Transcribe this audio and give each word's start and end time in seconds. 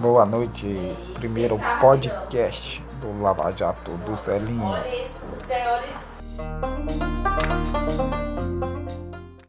Boa 0.00 0.24
noite, 0.24 0.96
primeiro 1.12 1.60
podcast 1.78 2.82
do 3.02 3.20
Lava 3.20 3.52
Jato 3.52 3.90
do 3.98 4.16
Celinho. 4.16 4.74